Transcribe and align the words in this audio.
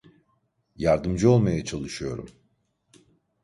Yardımcı 0.75 1.29
olmaya 1.29 1.63
çalışıyorum. 1.65 2.29